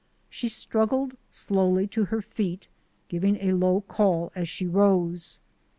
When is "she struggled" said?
0.31-1.15